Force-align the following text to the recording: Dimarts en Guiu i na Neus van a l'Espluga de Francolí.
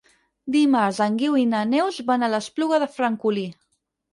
Dimarts 0.53 1.01
en 1.05 1.19
Guiu 1.19 1.37
i 1.43 1.45
na 1.51 1.61
Neus 1.73 1.99
van 2.09 2.29
a 2.29 2.33
l'Espluga 2.35 2.81
de 2.85 2.89
Francolí. 2.99 3.45